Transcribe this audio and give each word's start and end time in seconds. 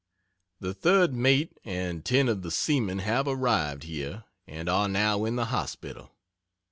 The 0.59 0.73
Third 0.73 1.13
Mate, 1.13 1.59
and 1.63 2.03
ten 2.03 2.27
of 2.27 2.41
the 2.41 2.49
seamen 2.49 2.97
have 2.97 3.27
arrived 3.27 3.83
here, 3.83 4.23
and 4.47 4.67
are 4.67 4.89
now 4.89 5.25
in 5.25 5.35
the 5.35 5.45
hospital. 5.53 6.09